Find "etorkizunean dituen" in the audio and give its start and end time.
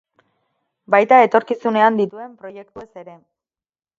1.25-2.33